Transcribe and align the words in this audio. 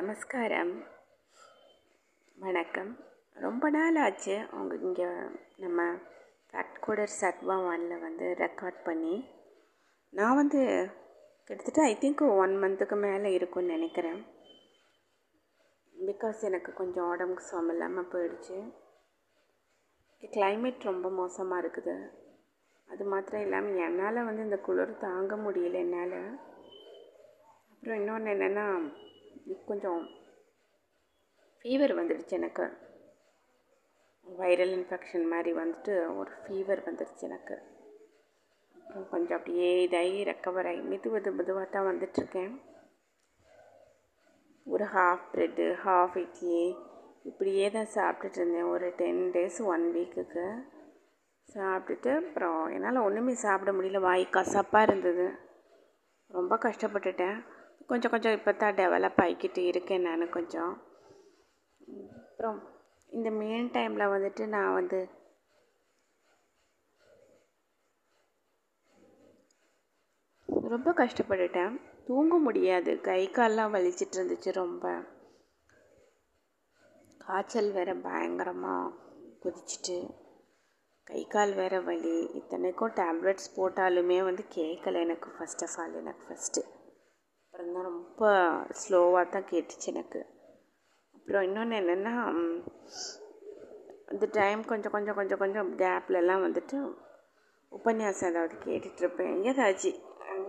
நமஸ்காரம். 0.00 0.84
வணக்கம். 2.38 2.98
ரொம்ப 3.34 3.70
நாள் 3.70 3.96
ஆச்சு 3.96 4.46
அவங்க 4.52 4.74
இங்கே 4.74 5.06
நம்ம 5.56 5.82
ஃபேக்ட் 6.50 6.78
கோடர் 6.86 7.12
சத்வா 7.20 7.56
ஒனில் 7.70 8.00
வந்து 8.00 8.26
ரெக்கார்ட் 8.38 8.78
பண்ணி. 8.84 9.28
நான் 10.10 10.34
வந்து 10.34 10.60
கிட்டத்தட்ட 11.44 11.82
ஐ 11.82 11.96
திங்க் 12.00 12.22
ஒன் 12.36 12.54
மந்த்துக்கு 12.62 12.96
மேலே 13.00 13.32
இருக்கும்னு 13.32 13.70
நினைக்கிறேன். 13.70 14.24
பிகாஸ் 15.94 16.40
எனக்கு 16.40 16.72
கொஞ்சம் 16.72 17.08
உடம்புக்கு 17.08 17.44
சுகம் 17.44 17.68
இல்லாமல் 17.68 18.10
போயிடுச்சு. 18.14 18.58
கிளைமேட் 20.22 20.88
ரொம்ப 20.92 21.10
மோசமாக 21.10 21.66
இருக்குது. 21.66 21.96
அது 22.88 23.04
மாத்திரம் 23.04 23.40
இல்லாமல் 23.40 23.76
என்னால் 23.76 24.24
வந்து 24.24 24.42
இந்த 24.42 24.58
குளிர் 24.58 24.98
தாங்க 24.98 25.36
முடியல 25.36 25.82
என்னால். 25.84 26.18
அப்புறம் 27.72 28.00
இன்னொன்று 28.00 28.32
என்னென்னா 28.32 28.66
கொஞ்சம் 29.66 30.08
ஃபீவர் 31.62 31.94
வந்துடுச்சு 31.98 32.28
எனக்கு. 32.28 32.62
வைரல் 34.38 34.74
இன்ஃபெக்ஷன் 34.76 35.28
மாதிரி 35.28 35.52
வந்துட்டு 35.52 36.16
ஒரு 36.16 36.30
ஃபீவர் 36.30 36.80
வந்துடுச்சு 36.80 37.20
எனக்கு. 37.20 37.62
அப்புறம் 38.76 39.08
கொஞ்சம் 39.08 39.38
அப்படியே 39.38 39.88
இதாகி 39.88 40.24
ரெக்கவர் 40.24 40.68
ஆகி 40.68 40.78
மெது 40.78 41.12
மெது 41.12 41.32
மெதுவாக 41.32 41.64
தான் 41.64 41.86
வந்துட்டுருக்கேன். 41.86 42.60
ஒரு 44.64 44.84
ஹாஃப் 44.84 45.20
ப்ரெட்டு 45.32 45.78
ஹாஃப் 45.84 46.16
இட்லி 46.16 46.76
இப்படியே 47.22 47.70
தான் 47.70 47.88
சாப்பிட்டுட்டு 47.94 48.36
இருந்தேன். 48.36 48.62
ஒரு 48.62 48.92
டென் 48.96 49.30
டேஸ் 49.30 49.64
ஒன் 49.64 49.92
வீக்குக்கு 49.94 50.62
சாப்பிட்டுட்டு 51.54 52.26
அப்புறம் 52.26 52.66
என்னால் 52.66 52.96
ஒன்றுமே 52.96 53.34
சாப்பிட 53.34 53.72
முடியல. 53.72 54.00
வாய் 54.00 54.28
கசப்பாக 54.30 54.84
இருந்தது. 54.84 55.30
ரொம்ப 56.26 56.56
கஷ்டப்பட்டுட்டேன். 56.56 57.44
கொஞ்சம் 57.90 58.12
கொஞ்சம் 58.12 58.32
இப்போ 58.32 58.52
தான் 58.52 58.76
டெவலப் 58.80 59.20
ஆகிக்கிட்டு 59.22 59.62
இருக்கேன் 59.70 60.02
நான் 60.02 60.30
கொஞ்சம். 60.30 60.72
அப்புறம் 62.20 62.58
இந்த 63.12 63.30
மெயின் 63.30 63.70
டைமில் 63.74 64.12
வந்துட்டு 64.12 64.46
நான் 64.46 64.74
வந்து 64.74 64.98
ரொம்ப 70.70 70.90
கஷ்டப்பட்டுட்டேன். 70.92 71.74
தூங்க 72.06 72.34
முடியாது. 72.38 73.00
கை 73.00 73.22
கால்லாம் 73.30 73.74
வலிச்சிட்டு 73.74 74.16
இருந்துச்சு 74.18 74.50
ரொம்ப. 74.52 74.84
காய்ச்சல் 77.20 77.70
வேற 77.72 77.90
பயங்கரமாக 77.94 78.94
குதிச்சிட்டு. 79.44 79.98
கை 81.06 81.22
கால் 81.26 81.54
வேற 81.54 81.80
வலி. 81.80 82.16
இத்தனைக்கும் 82.40 82.96
டேப்லெட்ஸ் 82.96 83.54
போட்டாலுமே 83.56 84.18
வந்து 84.22 84.44
கேட்கல 84.58 85.00
எனக்கு 85.00 85.30
ஃபஸ்ட் 85.36 85.64
ஆஃப் 85.66 85.78
ஆல் 85.80 85.94
எனக்கு 85.94 86.24
ஃபஸ்ட்டு 86.28 86.62
அப்புறம் 87.60 87.74
தான் 87.74 87.88
ரொம்ப 87.92 88.26
ஸ்லோவாக 88.80 89.28
தான் 89.28 89.48
கேட்டுச்சு 89.50 89.86
எனக்கு. 89.86 90.20
அப்புறம் 91.14 91.42
இன்னொன்று 91.42 91.76
என்னென்னா 91.76 92.12
இந்த 94.10 94.28
டைம் 94.32 94.64
கொஞ்சம் 94.64 94.92
கொஞ்சம் 94.92 95.14
கொஞ்சம் 95.14 95.38
கொஞ்சம் 95.38 95.78
கேப்லலாம் 95.78 96.44
வந்துட்டு 96.44 96.78
உபன்யாசம் 97.72 98.30
ஏதாவது 98.30 98.54
கேட்டுட்ருப்பேன் 98.64 99.36
ஏதாச்சும் 99.44 99.98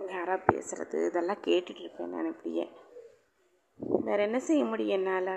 யாராவது 0.08 0.44
பேசுகிறது 0.52 1.06
இதெல்லாம் 1.06 1.44
கேட்டுட்ருப்பேன் 1.46 2.06
நான் 2.06 2.26
இப்படியே. 2.26 2.64
வேறு 4.04 4.22
என்ன 4.22 4.38
செய்ய 4.38 4.64
முடியும் 4.64 4.96
என்னால்? 4.98 5.34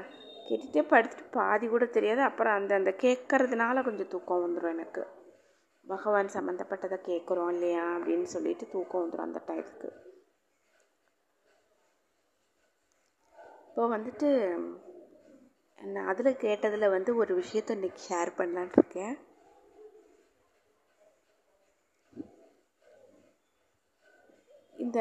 கேட்டுகிட்டே 0.48 0.86
படுத்துட்டு 0.90 1.28
பாதி 1.32 1.68
கூட 1.68 1.86
தெரியாது. 1.86 2.22
அப்புறம் 2.22 2.54
அந்த 2.54 2.76
அந்த 2.76 2.94
கேட்கறதுனால 2.98 3.84
கொஞ்சம் 3.84 4.08
தூக்கம் 4.08 4.44
வந்துடும் 4.46 4.70
எனக்கு. 4.70 5.06
பகவான் 5.86 6.36
சம்மந்தப்பட்டதை 6.38 7.00
கேட்குறோம் 7.12 7.50
இல்லையா 7.50 7.86
அப்படின்னு 7.98 8.24
சொல்லிட்டு 8.24 8.68
தூக்கம் 8.72 9.04
வந்துடும் 9.04 9.30
அந்த 9.30 9.42
டைத்துக்கு 9.48 9.90
இப்போ 13.78 13.88
வந்துட்டு 13.88 14.28
நான் 15.82 16.06
அதில் 16.08 16.38
கேட்டதில் 16.38 16.94
வந்து 16.94 17.16
ஒரு 17.16 17.32
விஷயத்த 17.36 17.76
இன்றைக்கி 17.76 18.02
ஷேர் 18.10 18.30
பண்ணலான் 18.38 18.70
இருக்கேன். 18.72 19.16
இந்த 24.78 25.00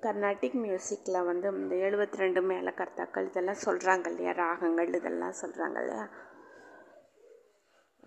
கர்நாட்டிக் 0.00 0.54
மியூசிக்கில் 0.54 1.24
வந்து 1.24 1.48
இந்த 1.52 1.74
எழுபத்தி 1.74 2.16
ரெண்டு 2.16 2.42
மேலே 2.42 2.70
கர்த்தாக்கள் 2.70 3.26
இதெல்லாம் 3.26 3.64
சொல்கிறாங்க 3.64 4.06
இல்லையா? 4.08 4.32
ராகங்கள் 4.32 4.94
இதெல்லாம் 4.94 5.40
சொல்கிறாங்க 5.42 5.78
இல்லையா? 5.80 6.06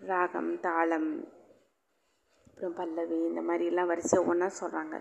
ராகம் 0.00 0.60
தாளம் 0.60 1.10
அப்புறம் 2.46 2.74
பல்லவி 2.74 3.18
இந்த 3.24 3.40
மாதிரிலாம் 3.40 3.86
வரிசை 3.86 4.20
ஒன்றா 4.24 4.50
சொல்கிறாங்க 4.60 4.96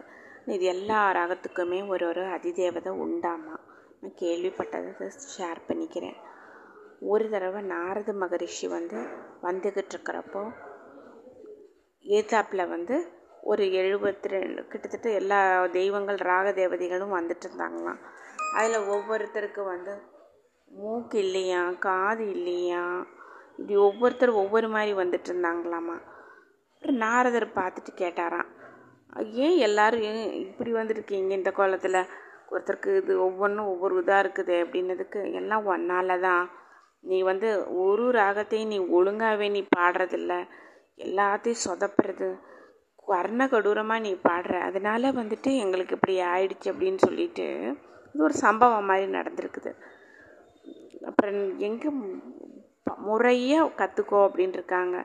இது 0.48 0.66
எல்லா 0.66 1.12
ராகத்துக்குமே 1.12 1.88
ஒரு 1.88 2.08
ஒரு 2.08 2.26
அதிதேவதை 2.28 2.94
உண்டாமா? 3.00 3.56
நான் 4.04 4.20
கேள்விப்பட்டதை 4.20 5.10
ஷேர் 5.38 5.60
பண்ணிக்கிறேன். 5.68 6.16
ஒரு 7.00 7.30
தடவை 7.30 7.62
நாரத 7.62 8.14
மகரிஷி 8.14 8.68
வந்து 8.68 8.98
வந்துக்கிட்டு 9.42 9.94
இருக்கிறப்போ 9.96 10.42
ஏத்தாப்பில் 12.06 12.70
வந்து 12.70 12.96
ஒரு 13.42 13.64
எழுபத்தி 13.64 14.28
ரெண்டு 14.28 14.68
கிட்டத்தட்ட 14.68 15.10
எல்லா 15.10 15.66
தெய்வங்கள் 15.66 16.16
ராக 16.16 16.52
தேவதைகளும் 16.52 17.16
வந்துட்டு 17.18 17.46
இருந்தாங்களாம். 17.48 18.00
அதில் 18.58 18.88
ஒவ்வொருத்தருக்கு 18.88 19.66
வந்து 19.66 19.94
மூக்கு 20.72 21.20
இல்லையா 21.20 21.72
காது 21.80 22.30
இல்லையா 22.30 22.84
இப்படி 23.58 23.76
ஒவ்வொருத்தர் 23.76 24.34
ஒவ்வொரு 24.34 24.70
மாதிரி 24.70 24.94
வந்துட்டு 24.98 25.30
இருந்தாங்களாமா. 25.32 25.98
அப்புறம் 26.74 26.96
நாரதர் 26.96 27.48
பார்த்துட்டு 27.56 27.94
கேட்டாராம் 27.96 28.50
ஏன் 29.46 29.58
எல்லோரும் 29.58 30.02
ஏன் 30.02 30.34
இப்படி 30.34 30.74
வந்துருக்கீங்க 30.74 31.32
இந்த 31.32 31.52
கோலத்தில்? 31.52 32.08
ஒருத்தருக்கு 32.52 32.92
இது 33.02 33.14
ஒவ்வொன்றும் 33.26 33.70
ஒவ்வொரு 33.74 33.96
இதாக 34.02 34.24
இருக்குது 34.24 34.56
அப்படின்னதுக்கு 34.64 35.20
எல்லாம் 35.42 35.68
ஒன்னால 35.74 36.18
தான். 36.28 36.46
நீ 37.10 37.18
வந்து 37.30 37.50
ஒரு 37.84 38.06
ராகத்தையும் 38.20 38.72
நீ 38.74 38.80
ஒழுங்காகவே 38.98 39.48
நீ 39.56 39.62
பாடுறதில்ல. 39.78 40.34
எல்லாத்தையும் 41.06 41.64
சொதப்புறது. 41.68 42.30
வர்ண 43.08 43.48
கொடூரமாக 43.54 44.04
நீ 44.08 44.12
பாடுற. 44.28 44.56
அதனால 44.70 45.12
வந்துட்டு 45.20 45.52
எங்களுக்கு 45.64 45.96
இப்படி 45.98 46.16
ஆயிடுச்சு 46.34 46.68
அப்படின்னு 46.74 47.02
சொல்லிட்டு 47.08 47.48
இது 48.14 48.24
ஒரு 48.28 48.36
சம்பவம் 48.46 48.88
மாதிரி 48.90 49.08
நடந்திருக்குது. 49.18 49.72
அப்புறம் 51.10 51.40
எங்கே 51.68 51.90
முறையாக 53.08 53.74
கற்றுக்கோ 53.80 54.20
அப்படின்னு 54.28 54.58
இருக்காங்க 54.60 54.98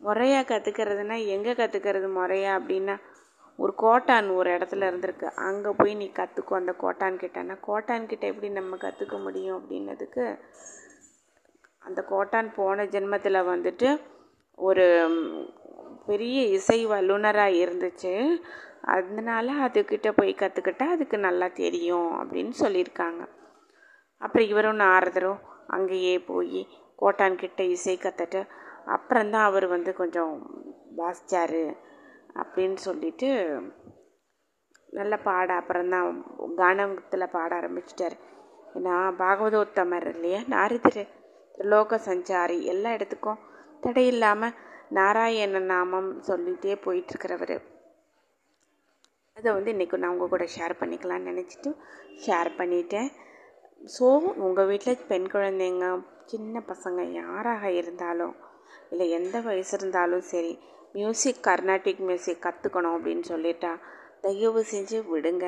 முறையாக 0.00 0.48
கற்றுக்கிறதுனா 0.50 1.16
எங்கே 1.34 1.52
கற்றுக்கிறது 1.60 2.08
முறையா 2.18 2.50
அப்படின்னா 2.58 2.94
ஒரு 3.58 3.72
கோட்டான் 3.74 4.28
ஒரு 4.30 4.48
இடத்துல 4.50 4.88
இருந்திருக்கு. 4.90 5.28
அங்கே 5.46 5.70
போய் 5.70 5.94
நீ 5.94 6.06
கற்றுக்கோ 6.18 6.54
அந்த 6.54 6.72
கோட்டான் 6.72 7.16
கிட்டனா 7.16 7.56
கோட்டான் 7.60 8.06
கிட்ட 8.06 8.24
எப்படி 8.26 8.48
நம்ம 8.48 8.76
கற்றுக்க 8.76 9.16
முடியும் 9.22 9.56
அப்படின்னதுக்கு 9.58 10.24
அந்த 11.78 12.00
கோட்டான் 12.02 12.48
போன 12.54 12.84
ஜென்மத்தில் 12.84 13.46
வந்துட்டு 13.52 13.88
ஒரு 14.58 14.86
பெரிய 16.06 16.38
இசை 16.56 16.78
வல்லுநராக 16.86 17.58
இருந்துச்சு. 17.64 18.12
அதனால 18.94 19.46
அதுக்கிட்ட 19.66 20.08
போய் 20.16 20.32
கற்றுக்கிட்டா 20.38 20.86
அதுக்கு 20.94 21.18
நல்லா 21.18 21.48
தெரியும் 21.62 22.08
அப்படின்னு 22.20 22.54
சொல்லியிருக்காங்க. 22.60 23.22
அப்புறம் 24.22 24.48
இவரும் 24.48 24.80
நாரதரும் 24.80 25.40
அங்கேயே 25.66 26.14
போய் 26.30 26.60
கோட்டான் 26.96 27.36
கிட்ட 27.36 27.62
இசை 27.74 27.96
கற்றுட்டு 28.02 28.40
அப்புறம்தான் 28.86 29.48
அவர் 29.50 29.66
வந்து 29.66 29.90
கொஞ்சம் 29.94 30.32
வாசித்தார் 30.96 31.60
அப்படின்னு 32.42 32.78
சொல்லிட்டு 32.86 33.28
நல்ல 34.98 35.14
பாட 35.28 35.48
அப்புறம்தான் 35.60 36.08
கானத்தில் 36.60 37.32
பாட 37.36 37.50
ஆரம்பிச்சிட்டார். 37.60 38.16
ஏன்னா 38.76 38.94
பாகவதோத்தமர் 39.22 40.06
இல்லையா? 40.14 40.40
நாரிதிரு 40.54 41.04
லோக 41.70 41.98
சஞ்சாரி 42.08 42.56
எல்லா 42.72 42.90
இடத்துக்கும் 42.96 43.42
தடையில்லாமல் 43.84 44.56
நாராயண 44.98 45.60
நாமம் 45.72 46.10
சொல்லிகிட்டே 46.28 46.76
போயிட்டுருக்கிறவர். 46.84 47.56
அதை 49.36 49.48
வந்து 49.56 49.72
இன்றைக்கி 49.74 49.96
நான் 50.02 50.12
உங்கள் 50.14 50.32
கூட 50.34 50.44
ஷேர் 50.54 50.74
பண்ணிக்கலான்னு 50.80 51.30
நினச்சிட்டு 51.30 51.70
ஷேர் 52.24 52.50
பண்ணிட்டேன். 52.60 53.10
ஸோ 53.96 54.06
உங்கள் 54.46 54.68
வீட்டில் 54.70 55.04
பெண் 55.10 55.28
குழந்தைங்க 55.34 55.88
சின்ன 56.32 56.62
பசங்க 56.70 57.02
யாராக 57.18 57.70
இருந்தாலும் 57.80 58.34
இல்லை 58.90 59.06
எந்த 59.18 59.36
வயசு 59.48 59.72
இருந்தாலும் 59.78 60.24
சரி 60.32 60.52
மியூசிக் 60.92 61.42
கர்நாட்டிக் 61.46 62.04
மியூசிக் 62.08 62.44
கற்றுக்கணும் 62.44 62.94
அப்படின்னு 62.98 63.24
சொல்லிட்டா. 63.32 63.72
தயவு 64.20 64.60
செஞ்சு 64.72 64.98
விடுங்க. 65.14 65.46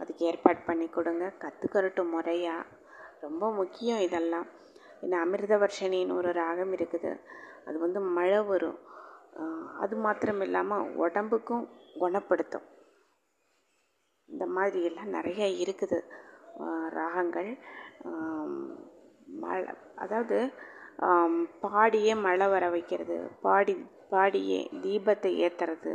அதுக்கு 0.00 0.26
ஏற்பாடு 0.26 0.60
பண்ணி 0.66 0.88
கொடுங்க. 0.88 1.24
கற்றுக்கறட்டும் 1.42 2.10
முறையாக 2.10 2.66
ரொம்ப 3.20 3.52
முக்கியம் 3.52 3.98
இதெல்லாம். 3.98 4.46
ஏன்னா 5.02 5.18
அமிர்த 5.24 5.56
வர்ஷனின்னு 5.56 6.16
ஒரு 6.16 6.32
ராகம் 6.32 6.72
இருக்குது. 6.72 7.12
அது 7.66 7.76
வந்து 7.78 8.00
மழை 8.00 8.40
வரும். 8.42 8.78
அது 9.80 9.96
மாத்திரம் 9.96 10.40
இல்லாமல் 10.40 10.94
உடம்புக்கும் 10.94 11.64
குணப்படுத்தும். 11.98 12.66
இந்த 14.24 14.46
மாதிரி 14.46 14.84
எல்லாம் 14.84 15.14
நிறைய 15.16 15.44
இருக்குது. 15.64 15.98
ராகங்கள். 16.88 17.50
மழை 19.42 19.64
அதாவது 19.96 20.38
பாடியே 21.62 22.14
மழை 22.16 22.46
வர 22.48 22.64
வைக்கிறது. 22.70 23.16
பாடி 23.42 23.74
பாடியே 24.12 24.60
தீபத்தை 24.82 25.32
ஏற்றுறது 25.46 25.94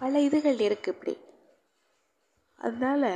பல 0.00 0.20
இதுகள் 0.20 0.60
இருக்குது 0.66 0.94
இப்படி. 0.94 1.14
அதனால் 2.58 3.10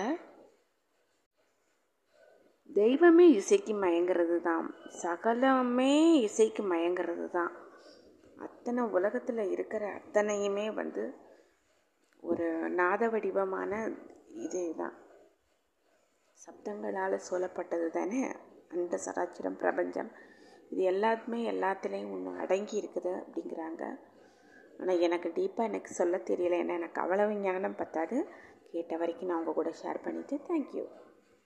தெய்வமே 2.70 3.26
இசைக்கு 3.30 3.74
மயங்கிறது 3.82 4.36
தான் 4.40 4.64
சகலமே 5.02 5.92
இசைக்கு 6.28 6.62
மயங்கிறது 6.70 7.26
தான் 7.30 7.52
அத்தனை 8.44 8.82
உலகத்தில் 8.90 9.50
இருக்கிற 9.50 9.82
அத்தனையுமே 9.98 10.66
வந்து 10.74 11.04
ஒரு 12.22 12.46
நாத 12.70 13.08
வடிவமான 13.08 13.72
இதே 14.44 14.66
தான் 14.72 14.96
சப்தங்களால் 16.38 17.26
சொல்லப்பட்டது 17.28 17.88
தானே 17.90 18.22
அந்த 18.80 18.98
சராச்சரம் 19.06 19.58
பிரபஞ்சம். 19.58 20.10
இது 20.70 20.82
எல்லாத்துமே 20.90 21.40
எல்லாத்துலேயும் 21.52 22.10
ஒன்று 22.10 22.40
அடங்கி 22.40 22.76
இருக்குது 22.82 23.12
அப்படிங்கிறாங்க. 23.20 23.82
ஆனால் 24.80 24.98
எனக்கு 24.98 25.28
டீப்பாக 25.28 25.68
எனக்கு 25.70 25.92
சொல்ல 25.94 26.16
தெரியல. 26.16 26.58
ஏன்னா 26.62 26.74
எனக்கு 26.74 27.00
அவ்வளவு 27.00 27.34
ஞானம் 27.34 27.76
பத்தாது. 27.76 28.18
கேட்ட 28.72 28.96
வரைக்கும் 28.96 29.28
நான் 29.28 29.38
உங்கள் 29.38 29.54
கூட 29.54 29.70
ஷேர் 29.82 30.04
பண்ணிவிட்டு 30.04 30.36
தேங்க்யூ 30.48 30.84